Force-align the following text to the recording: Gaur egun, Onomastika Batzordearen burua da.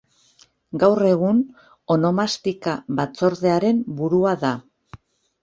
Gaur 0.83 1.03
egun, 1.09 1.43
Onomastika 1.97 2.75
Batzordearen 3.01 3.85
burua 4.01 4.35
da. 4.47 4.53